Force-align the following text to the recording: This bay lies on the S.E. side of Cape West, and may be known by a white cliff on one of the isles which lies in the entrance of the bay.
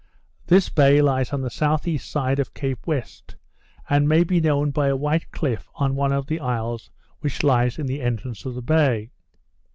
This 0.47 0.67
bay 0.67 0.99
lies 0.99 1.31
on 1.31 1.41
the 1.41 1.55
S.E. 1.63 1.97
side 1.99 2.39
of 2.39 2.55
Cape 2.55 2.87
West, 2.87 3.35
and 3.87 4.09
may 4.09 4.23
be 4.23 4.41
known 4.41 4.71
by 4.71 4.87
a 4.87 4.95
white 4.95 5.29
cliff 5.29 5.69
on 5.75 5.93
one 5.95 6.11
of 6.11 6.25
the 6.25 6.39
isles 6.39 6.89
which 7.19 7.43
lies 7.43 7.77
in 7.77 7.85
the 7.85 8.01
entrance 8.01 8.43
of 8.43 8.55
the 8.55 8.63
bay. 8.63 9.11